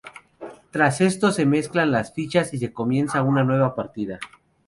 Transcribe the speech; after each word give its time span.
Tras 0.71 0.99
esto, 0.99 1.31
se 1.31 1.45
mezclan 1.45 1.91
las 1.91 2.11
fichas, 2.15 2.55
y 2.55 2.57
se 2.57 2.73
comienza 2.73 3.21
una 3.21 3.43
nueva 3.43 3.75
partida. 3.75 4.17